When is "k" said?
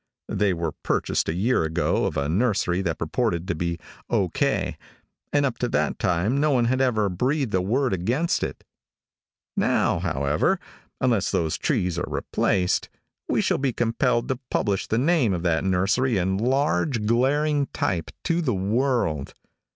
4.29-4.75